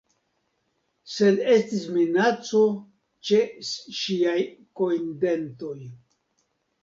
Sed 1.15 1.41
estis 1.55 1.83
minaco 1.97 2.61
ĉe 3.29 3.41
ŝiaj 3.99 4.37
kojndentoj. 4.81 5.77